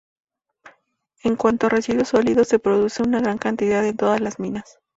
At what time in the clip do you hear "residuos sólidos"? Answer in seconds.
1.69-2.47